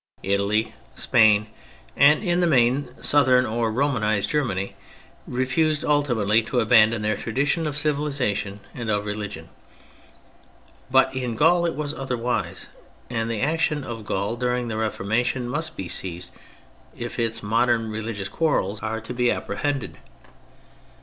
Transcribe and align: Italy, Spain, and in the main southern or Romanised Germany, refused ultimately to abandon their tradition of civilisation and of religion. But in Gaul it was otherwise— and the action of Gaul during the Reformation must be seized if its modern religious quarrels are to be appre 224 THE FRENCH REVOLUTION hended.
Italy, 0.23 0.73
Spain, 0.95 1.45
and 1.95 2.23
in 2.23 2.39
the 2.39 2.47
main 2.47 2.89
southern 3.03 3.45
or 3.45 3.71
Romanised 3.71 4.29
Germany, 4.29 4.75
refused 5.27 5.85
ultimately 5.85 6.41
to 6.41 6.59
abandon 6.59 7.03
their 7.03 7.15
tradition 7.15 7.67
of 7.67 7.77
civilisation 7.77 8.61
and 8.73 8.89
of 8.89 9.05
religion. 9.05 9.49
But 10.89 11.13
in 11.15 11.35
Gaul 11.35 11.67
it 11.67 11.75
was 11.75 11.93
otherwise— 11.93 12.65
and 13.11 13.29
the 13.29 13.41
action 13.41 13.83
of 13.83 14.03
Gaul 14.03 14.37
during 14.37 14.69
the 14.69 14.77
Reformation 14.77 15.47
must 15.47 15.77
be 15.77 15.87
seized 15.87 16.31
if 16.97 17.19
its 17.19 17.43
modern 17.43 17.91
religious 17.91 18.27
quarrels 18.27 18.81
are 18.81 19.01
to 19.01 19.13
be 19.13 19.25
appre 19.25 19.37
224 19.53 19.53
THE 19.53 19.55
FRENCH 19.55 19.65
REVOLUTION 19.65 19.81
hended. 19.81 19.97